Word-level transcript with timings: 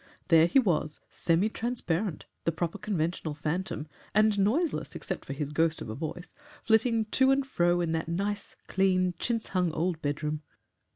There 0.29 0.47
he 0.47 0.57
was, 0.57 0.99
semi 1.11 1.47
transparent 1.47 2.25
the 2.43 2.51
proper 2.51 2.79
conventional 2.79 3.35
phantom, 3.35 3.87
and 4.15 4.39
noiseless 4.39 4.95
except 4.95 5.25
for 5.25 5.33
his 5.33 5.51
ghost 5.53 5.79
of 5.79 5.89
a 5.91 5.93
voice 5.93 6.33
flitting 6.63 7.05
to 7.05 7.29
and 7.29 7.45
fro 7.45 7.81
in 7.81 7.91
that 7.91 8.07
nice, 8.07 8.55
clean, 8.65 9.13
chintz 9.19 9.49
hung 9.49 9.71
old 9.73 10.01
bedroom. 10.01 10.41